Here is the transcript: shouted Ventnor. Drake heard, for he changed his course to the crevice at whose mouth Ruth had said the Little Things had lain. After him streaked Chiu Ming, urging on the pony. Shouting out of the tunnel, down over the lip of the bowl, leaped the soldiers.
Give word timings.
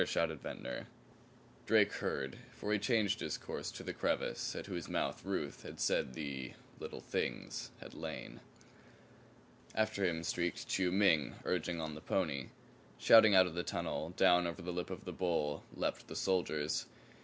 shouted 0.03 0.41
Ventnor. 0.41 0.87
Drake 1.67 1.93
heard, 1.93 2.39
for 2.55 2.73
he 2.73 2.79
changed 2.79 3.19
his 3.19 3.37
course 3.37 3.69
to 3.73 3.83
the 3.83 3.93
crevice 3.93 4.55
at 4.55 4.65
whose 4.65 4.89
mouth 4.89 5.23
Ruth 5.23 5.61
had 5.61 5.79
said 5.79 6.13
the 6.15 6.53
Little 6.79 7.01
Things 7.01 7.69
had 7.79 7.93
lain. 7.93 8.39
After 9.75 10.03
him 10.03 10.23
streaked 10.23 10.67
Chiu 10.67 10.91
Ming, 10.91 11.35
urging 11.45 11.79
on 11.79 11.93
the 11.93 12.01
pony. 12.01 12.47
Shouting 12.97 13.35
out 13.35 13.45
of 13.45 13.53
the 13.53 13.61
tunnel, 13.61 14.09
down 14.17 14.47
over 14.47 14.63
the 14.63 14.73
lip 14.73 14.89
of 14.89 15.05
the 15.05 15.13
bowl, 15.13 15.61
leaped 15.75 16.07
the 16.07 16.15
soldiers. 16.15 16.87